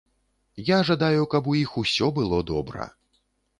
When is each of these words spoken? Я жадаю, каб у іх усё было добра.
Я 0.69 0.79
жадаю, 0.89 1.27
каб 1.35 1.51
у 1.53 1.55
іх 1.63 1.77
усё 1.83 2.11
было 2.19 2.43
добра. 2.55 2.91